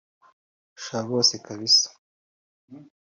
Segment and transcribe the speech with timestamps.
[0.83, 1.89] Sha bose kabisa